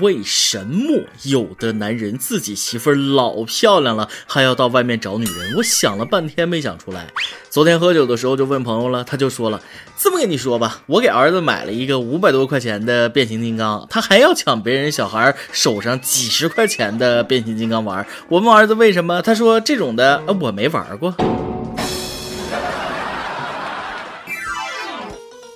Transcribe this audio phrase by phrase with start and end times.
[0.00, 5.54] 为什么有的男人自己媳妇儿老漂亮了，还要到外面找女人？
[5.56, 7.06] 我想了半天没想出来。
[7.50, 9.60] 昨天喝酒的时候就问朋友了，他就说了
[9.96, 18.04] ：“这么跟你说吧，我给儿子买了一个五百多块钱的变形金刚，他还要抢别人小孩手上几十块钱的变形金刚玩。
[18.28, 21.14] 我问儿子为什么，他说这种的我没玩过。”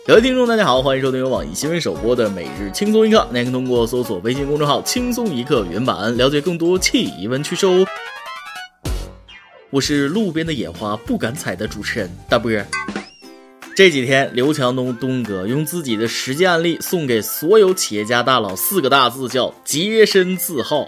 [0.09, 7.85] 各位听众，大家好，欢迎收听由网易新闻首播的《每日轻松一刻》，您可以通过搜索微信公众号“轻松一刻”原版了解更多气温趋势哦。
[9.69, 12.67] 我是路边的野花不敢采的主持人大波儿。
[13.77, 20.87] 这几天，刘强东东哥用自己的实际案例送给所有企业家大佬四个大字，叫洁身自好。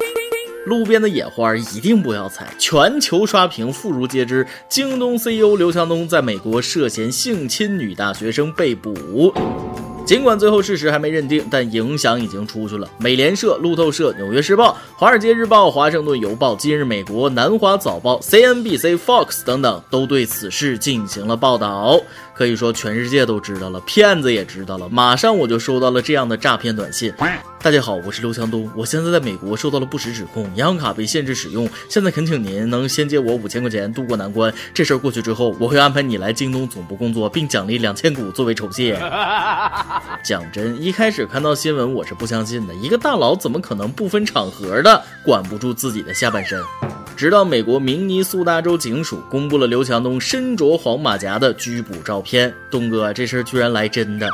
[0.67, 4.47] 路边的野花一定不要采，全球刷屏，妇孺皆知。
[4.69, 9.33] 京东 CEO 刘强东在美国涉嫌性侵女大学生被捕。
[10.05, 12.89] 尽管最后事实还没认定，但影响已经出去了。
[12.99, 22.01] 美联社、路透社、纽约时报、华尔街日报、华盛顿邮报、今日美国、南华早报、CNBC、Fox 等等都对此事进行了报道。
[22.41, 24.89] 可以说，全世界都知道了，骗子也知道了。
[24.89, 27.13] 马上我就收到了这样的诈骗短信
[27.61, 31.69] ：“大家好，我是刘强东，我现在在美国受到了不实指控，银行卡被限制使用。
[31.87, 34.51] 现在恳请您能先借我五千块钱渡过难关。
[34.73, 38.99] 这事儿过去之后，我会安排你来京东总部工作，并奖励两千股作为酬谢。
[40.25, 42.75] 讲真，一开始看到新闻，我是不相信的。
[42.77, 46.59] 一个大佬怎么可能不分场合的管不住自己的下半身？
[47.21, 54.27] 直到美国明尼苏达州警署公布了刘强东身着黄马甲的拘捕照片，东哥，这事儿居然来真的！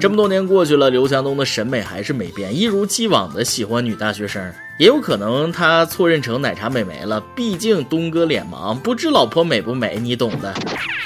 [0.00, 4.52] 这么多年过去了，刘强东的审美还是没变，一如既往的喜欢女大学生。
[4.76, 10.52] 也有可能他错认成奶茶美眉了，毕竟东哥脸盲，不知老婆美不美，你懂的。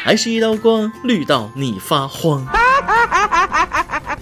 [0.02, 2.46] 还是一道光，绿到你发慌。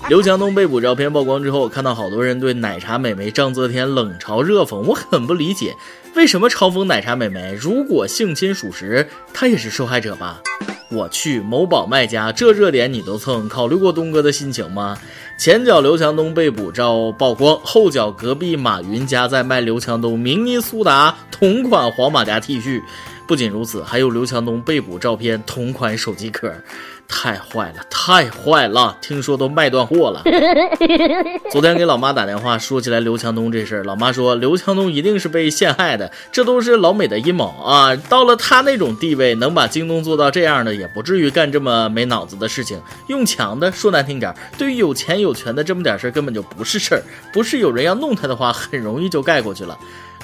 [0.09, 5.77] 刘强东被捕照片曝光之后，看到好多人对奶茶美眉张泽天冷嘲热讽，我很不理解，
[6.19, 7.55] 为什么嘲讽奶茶美眉？
[7.55, 10.43] 如果性侵属实，她也是受害者吧？
[10.91, 14.99] 我去，某宝卖家这热点你都蹭，考虑过东哥的心情吗？
[15.39, 22.83] 前脚刘强东被捕照曝光，后脚隔壁马云家在卖刘强东明尼苏达同款黄马甲 T 恤。
[23.29, 26.53] 不仅如此，还有刘强东被捕照片，同款手机壳。
[27.09, 28.97] 太坏了，太坏了！
[29.01, 30.23] 听说都卖断货了。
[31.51, 37.97] 昨天给老妈打电话，说起来刘强东这事儿，老妈说刘强东一定是被陷害的，这都是老美的阴谋啊！
[38.09, 42.81] 到了他那种地位，能把京东做到这样的，也不至于干这么没脑子的事情。
[43.09, 47.03] 用强的说难听点，对于有钱有权的这么点事儿根本就不是事儿，
[47.33, 49.77] 不是有人要弄他的话，很容易就盖过去了。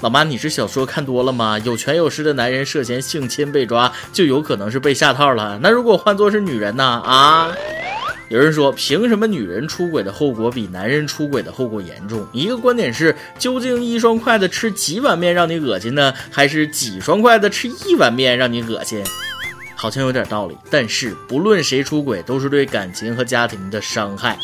[0.05, 1.57] 老妈，你是小说看多了吗？
[1.63, 5.57] 有权有势的男人涉嫌性侵被抓，就有可能是被下套了。
[5.63, 6.83] 那如果换作是女人呢？
[6.83, 7.51] 啊？
[8.29, 12.23] 有人说，凭什么女人出轨的后果比男人出轨的后果严重？
[12.33, 19.03] 一个观点是，究竟一双筷子吃几碗面让你恶心呢，还是几双筷子吃一碗面让你恶心？
[19.75, 20.55] 好像有点道理。
[20.69, 24.37] 但是不论谁出轨，都是对感情和家庭的伤害。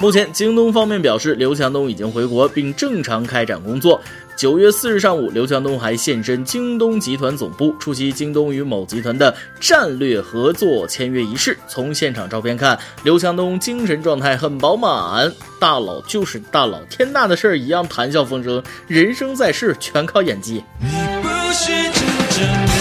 [0.00, 4.00] 目前，京东方面表示，刘强东已经回国并正常开展工作。
[4.36, 11.56] 九月四日上午，刘强东还现身京东集团总部，出席京东与某集团的战略合作签约仪式。
[11.68, 15.32] 从现场照片看，刘强东精神状态很饱满。
[15.60, 18.62] 大佬就是大佬，天大的事儿一样谈笑风生。
[18.88, 20.64] 人生在世，全靠演技。
[20.80, 20.88] 你
[21.22, 22.73] 不是真正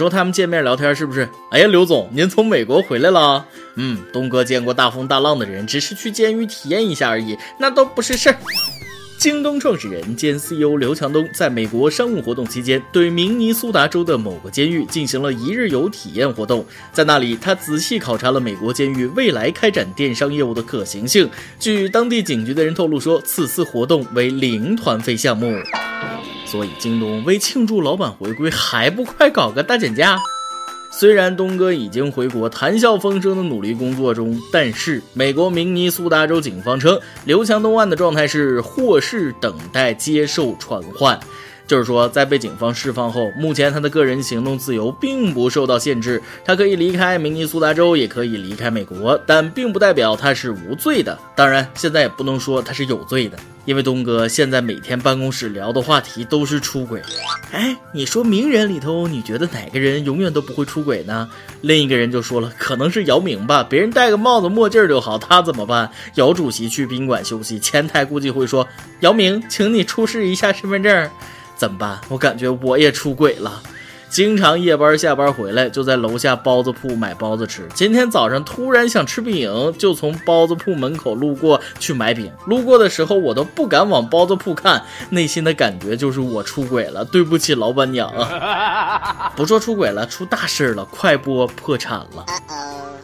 [0.00, 1.28] 说他们见面聊天是不是？
[1.50, 3.44] 哎呀，刘总，您从美国回来了？
[3.74, 8.36] 嗯，东哥见过大风大浪的人，只是去监狱体验一下而已，那都不是事儿。
[9.18, 16.64] 京东创始人兼 CEO 刘强东在美国商务活动期间，对明尼苏达州的某个监狱进行了一日游体验活动。
[16.94, 21.28] 在那里，他仔细考察了美国监狱未来开展电商业务的可行性。
[21.58, 25.54] 据当地警局的人透露说，此次活动为零团费项目。
[26.50, 30.18] 所以，京东为庆祝老板回归，还不快搞个大减价？
[30.90, 41.20] 虽然东哥已经回国，谈笑风生的努力工作中，但是美国明尼苏达州警方称，刘强东案的状态是获释等待接受传唤，
[41.70, 51.16] 就是说，在被警方释放后，目前他的个人行动自由并不受到限制，他可以离开明尼苏达州，也可以离开美国，但并不代表他是无罪的。
[51.36, 53.38] 当然，现在也不能说他是有罪的。
[53.66, 57.00] 因为东哥现在每天办公室聊的话题都是出轨，
[57.52, 61.28] 哎，你说名人里头，你觉得哪个人永远都不会出轨呢？
[61.60, 65.88] 另一个人就说了，可能是姚明吧，别人戴个帽子墨镜就好，他怎么办？
[66.16, 68.66] 姚主席去宾馆休息，前台估计会说，
[69.00, 71.08] 姚明，请你出示一下身份证，
[71.60, 72.00] 怎么办？
[72.08, 73.60] 我感觉我也出轨了。
[74.08, 77.68] 经常夜班下班回来就在楼下包子铺买包子吃。
[77.74, 82.32] 今天早上突然想吃饼，就从包子铺门口路过去买饼。
[82.46, 89.30] 路过的时候我都不敢往包子铺看，内心的感觉就是我出轨了，对不起老板娘啊！
[89.36, 92.24] 不说出轨了，出大事了，快播破产了。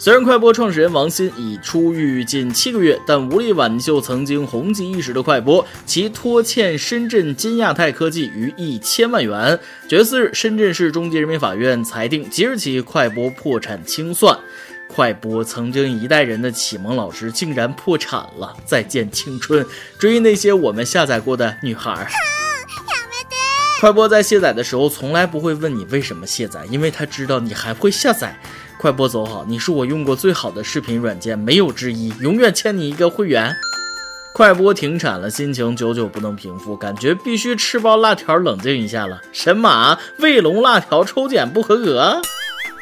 [0.07, 9.59] 虽然快播创始人王鑫已出狱近七个月，但无力挽救曾经红极一时的快播，其拖欠深圳金亚太科技逾一千万元。
[9.89, 14.39] 九月四日，深圳市中级人民法院裁定，即日起快播破产清算。
[14.87, 19.67] 快播曾经一代人的启蒙老师竟然破产了，再见青春，
[19.99, 22.07] 追那些我们下载过的女孩。
[23.81, 28.39] 快播在卸载的时候从来不会问你为什么卸载，因为他知道你还会下载。
[28.87, 33.53] 快播走好，你是我用过最好的视频软件，没有之一，永远欠你一个会员。
[34.33, 39.21] 快播停产了，心情久久不能平复，感觉必须吃包辣条冷静一下了。
[39.33, 42.23] 神马卫龙辣条抽检不合格。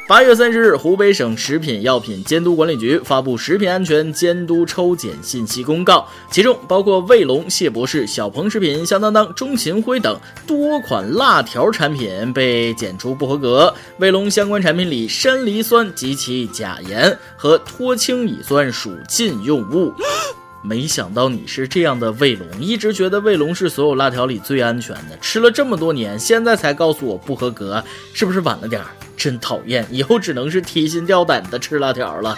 [0.06, 10.14] 八月三十日，湖北省食品药品监督管理局发布食品安全监督抽检信息公告，其中包括卫龙、谢博士、小鹏食品、香当当、钟勤辉等
[10.46, 13.74] 多款辣条产品被检出不合格。
[13.96, 19.90] 卫龙相关产品里，山梨酸及其钾盐和脱氢乙酸属禁用物。
[20.66, 27.84] 没想到你是这样的卫龙，一直觉得卫龙是所有辣条里最安全的，吃了这么多年，现在才告诉我不合格，
[28.14, 28.88] 是不是晚了点儿？
[29.14, 32.34] 真讨厌，以后只能是提心吊胆的吃辣条了。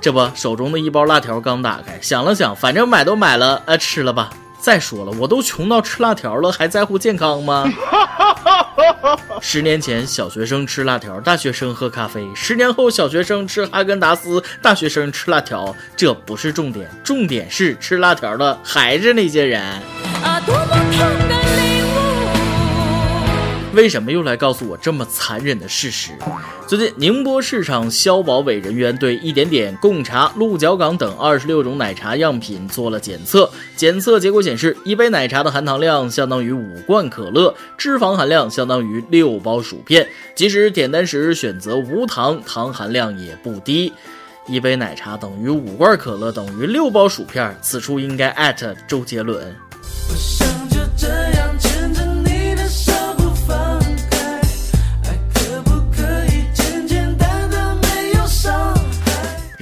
[0.00, 4.30] 这不，手中的一包辣条刚打开，想了想，反正买都买了，呃，吃了吧。
[4.62, 7.68] 再说了，我都穷到吃辣条了，还在乎健康吗？
[9.42, 15.74] 十年前，小学生吃辣条，大学生喝咖啡；十年后，小学生吃哈根达斯，大学生吃辣条。
[15.96, 19.60] 这不是重点，重点是吃辣条的还是那些人。
[20.22, 21.71] 啊，多么痛的
[23.74, 26.12] 为什么又来告诉我这么残忍的事实？
[26.66, 40.06] 最近，宁波市场消保委人员对一点点、贡茶、鹿角港等二十六种奶茶样品做了检测，检测结果显示，一杯奶茶的含糖量相当于五罐可乐，脂肪含量相当于六包薯片。
[40.34, 43.90] 即使点单时选择无糖，糖含量也不低。
[44.46, 49.54] 一杯奶茶等于五罐可乐等于六包薯片，此处应该艾特周杰伦。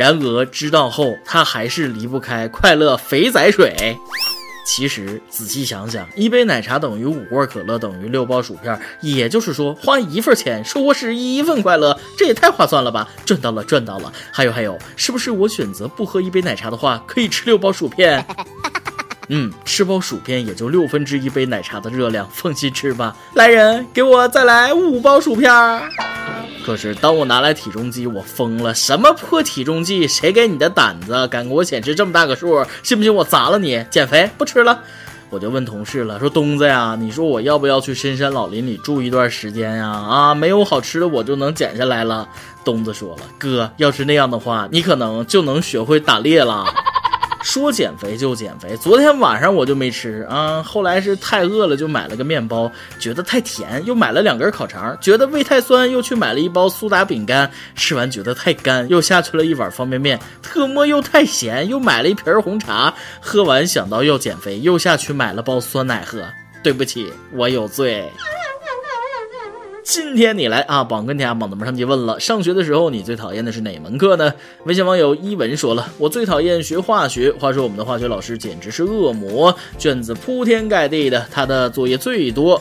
[0.01, 3.99] 然而知道后，他还是离不开快乐肥仔水。
[4.65, 13.07] 其实仔细想想，一杯奶茶等于五罐可乐等于六包薯片，也就是说花一份钱收获是一份快乐，这也太划算了吧！
[13.27, 14.11] 赚到了，赚到了！
[14.33, 18.25] 还有还有，是不是我选择不喝一杯奶茶的话，可以吃六包薯片？
[19.33, 23.17] 嗯，吃包薯片也就六分之一杯奶茶的热量，放心吃吧。
[23.35, 25.51] 来人，给我再来五包薯片。
[26.67, 28.75] 可是当我拿来体重计，我疯了！
[28.75, 30.07] 什么破体重计？
[30.09, 32.67] 谁给你的胆子，敢给我显示这么大个数？
[32.83, 33.85] 信不信我砸了你？
[33.89, 34.81] 减肥不吃了！
[35.31, 39.89] 我就问同事了，说东子呀，你说我要不要去深山老林里住一段时间呀？
[39.89, 42.29] 啊，没有好吃的，我就能减下来了。
[42.65, 46.65] 东子说了，哥，要是那样的话，你可能就能学会打猎了。
[47.43, 50.63] 说减肥就减肥，昨天晚上我就没吃啊。
[50.63, 66.23] 后来是太饿了，就买了个面包，觉得太甜，又买了两根烤肠，觉得胃太酸，又去买了一包苏打饼干，吃完觉得太干，又下去了一碗方便面，特么又太咸，又买了一瓶红茶，喝完想到要减肥，又下去买了包酸奶喝。
[66.63, 68.11] 对不起，我有罪。
[69.83, 72.21] 今天你来啊，榜跟天榜的们上去问了。
[72.21, 74.33] 上学的时候，你最讨厌的是哪门课呢？
[74.65, 77.33] 微信网友一文说了，我最讨厌学化学。
[77.33, 82.61] 话说我们的化学老师简直是恶魔，卷子铺天盖地的，他的作业最多。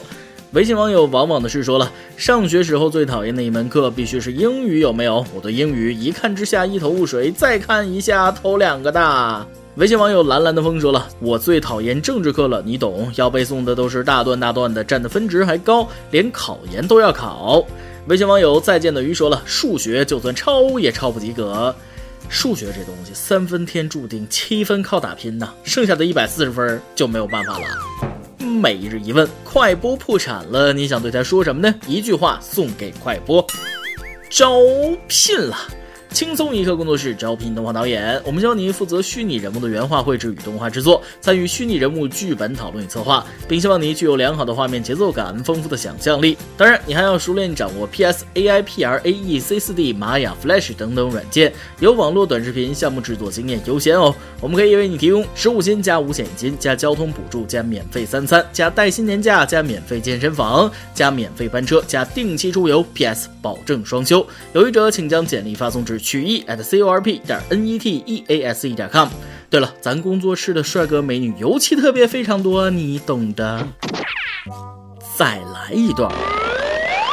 [0.54, 5.24] 微信网友往往的是说了，上学时候最讨厌的一门课必须是英语，有没有？
[5.36, 9.46] 我对英语一看之下一头雾水，再看一下头两个大。
[9.80, 13.10] 微信网友蓝蓝的风说了：“我最讨厌政治课了，你懂？
[13.16, 17.66] 要背诵的都是大段大段的，占的分值还高，连考研都要考。”
[18.08, 21.74] 微信网友再见的鱼说了：“数学就算抄也抄不及格，
[22.28, 27.66] 数学这东西三分天注定，七分靠打拼呐，剩下的一百四十分就没有办法了。”
[28.46, 31.74] 每日一问：快播破产了，你想对他说什么呢？
[31.88, 33.48] 一句话送给快播：
[34.30, 34.60] 招
[35.08, 35.56] 聘了。
[36.12, 46.36] 轻松一刻工作室招聘动画导演，我们教你负责虚拟人物的原画绘制与动画制作，参与虚拟人物剧本讨论与策划，并希望你具有良好的画面节奏感、丰富的想象力。
[46.58, 54.14] 当然，你还要熟练掌握 PS、AI、PR、AE、C4D、玛雅、Flash 等等软件，有网络短视频项目制作经验优先哦。
[54.42, 64.26] 我们可以为你提供十五薪加五险一金加交通补助加免费三餐加带薪年假加免费健身房加免费班车加定期出游，PS 保证双休。
[64.54, 65.99] 有意者请将简历发送至。
[66.00, 69.08] 曲艺 at c o r p 点 n e t e a s e 点 com。
[69.50, 73.68] 对了，咱工作室的帅哥美女尤其特别非常多，你懂的。
[75.18, 76.39] 再来一段。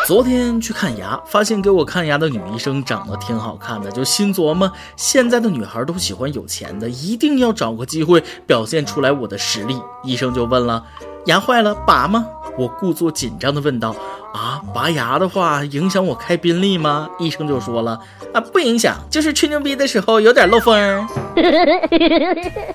[0.07, 9.77] 昨天去看牙，发现给我看牙的女医生长得挺好看的，就心琢磨，现在的女孩都喜欢有钱的，一定要找个机会表现出来我的实力。
[10.05, 10.85] 医生就问了：
[11.25, 12.25] 牙坏了拔吗？
[12.57, 13.97] 我故作紧张的问道。
[14.33, 17.09] 啊，拔牙的话影响我开宾利吗？
[17.19, 17.99] 医生就说了，
[18.33, 21.05] 啊，不影响，就是吹牛逼的时候有点漏风。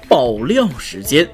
[0.10, 1.30] 爆料时间。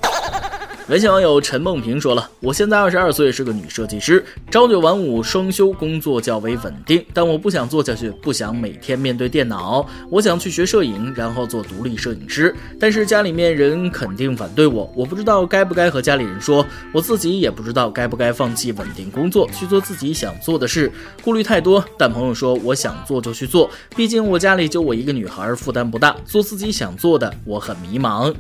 [0.90, 7.06] 微信网友陈梦平说了：“我现在二十二岁，是个女设计师，朝九晚五，双休，工作较为稳定。
[7.14, 9.86] 但我不想做下去，不想每天面对电脑。
[10.10, 12.56] 我想去学摄影，然后做独立摄影师。
[12.80, 16.66] 但是家里面人肯定反对我，我不知道该不该和家里人说。
[16.94, 20.90] 我自己也不知道该不该放弃稳定工作，去做自己想做的事。
[21.22, 21.84] 顾虑太多。
[21.98, 26.16] 但朋友说，我想做就去做，毕竟我家里就我一个女孩，负担不大。
[26.24, 28.34] 做自己想做的，我很迷茫。”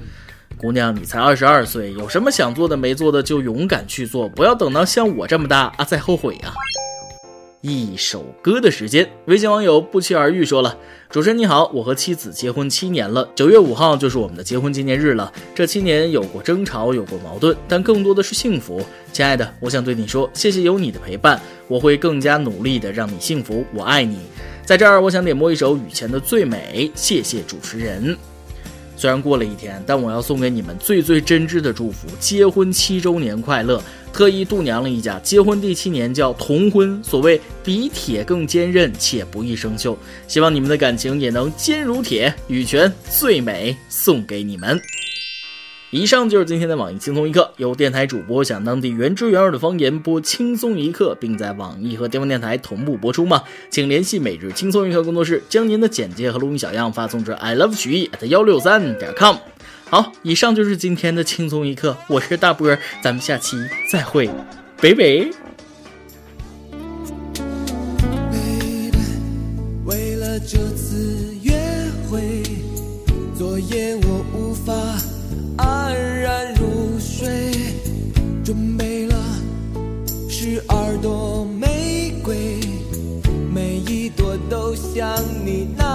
[0.57, 6.53] 姑娘，你才二十二岁，有什么想做的没做的就勇敢去做，不要等到像我这么大啊再后悔啊！
[7.61, 10.77] 一首歌的时间，微信网友不期而遇说了
[11.09, 15.31] ：“主持人你好，我和妻子结婚七年了，九月五号就是我们的结婚纪念日了。
[15.53, 18.81] 这七年有过争吵，有过矛盾，但更多的是幸福。
[19.11, 24.19] 亲爱的，我想对你说，谢谢有你的陪伴，我会更加努力的让你幸福，我爱你。
[24.63, 28.15] 在这儿，我想点播一首雨前的最美，谢谢主持人。”
[28.97, 33.81] 虽然过了一天，但我要送给你们最最真挚的祝福：结婚七周年快乐！
[34.11, 39.95] 特意度娘了一家，结婚第七年叫同婚，所谓比铁更坚韧且不易生锈。
[40.27, 42.33] 希望你们的感情也能坚如铁。
[42.47, 44.81] 羽泉最美，送给你们。
[45.89, 53.41] 以上就是今天的网易轻松一刻，由电台主播讲当地原汁原味的方言播轻松一刻，并在网易和地方电台同步播出吗？
[53.69, 59.37] 请联系每日轻松一刻工作室，将您的简介和录音小样发送至 i love 曲艺 at 幺六三点 com。
[59.89, 63.55] 好，以上就是今天的轻松一刻，我是大波，咱们下期
[63.89, 64.29] 再会，
[64.81, 65.31] 北北。
[69.85, 70.86] 为了这次
[81.01, 82.59] 朵玫瑰，
[83.53, 85.86] 每一朵都像你那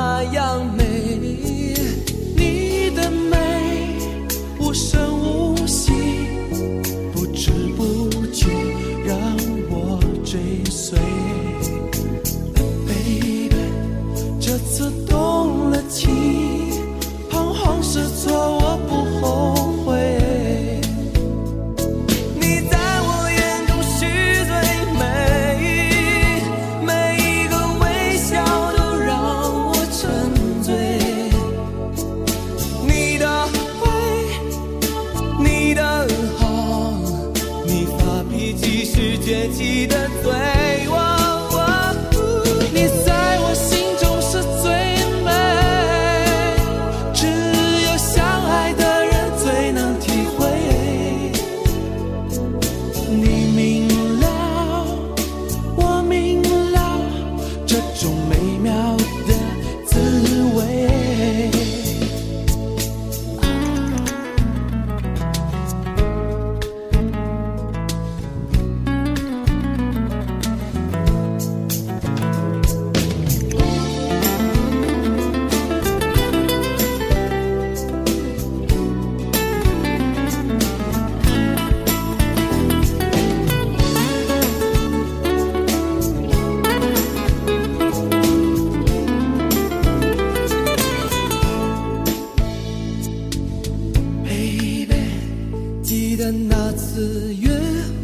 [96.22, 97.50] 的那次约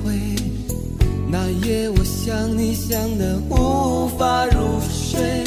[0.03, 0.13] 会
[1.31, 5.45] 那夜我想你想的无法入睡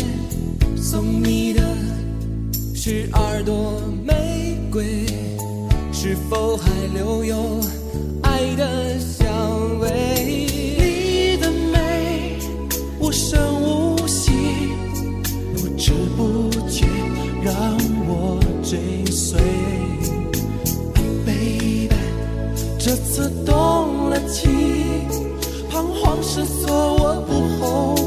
[0.77, 1.61] 送你的
[2.73, 3.73] 十二朵
[4.07, 5.05] 玫瑰
[5.91, 7.59] 是否还留有
[8.23, 8.97] 爱的
[22.83, 25.07] 这次动了情
[25.69, 28.00] 彷徨失措我不后